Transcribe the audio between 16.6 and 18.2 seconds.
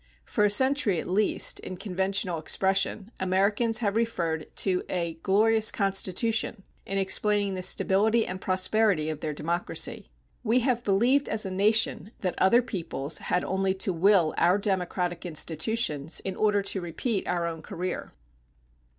to repeat our own career.